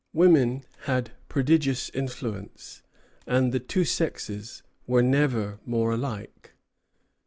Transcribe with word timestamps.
Women 0.13 0.63
had 0.85 1.11
prodigious 1.29 1.91
influence, 1.91 2.81
and 3.27 3.51
the 3.53 3.59
two 3.59 3.85
sexes 3.85 4.63
were 4.87 5.03
never 5.03 5.59
more 5.63 5.91
alike. 5.91 6.53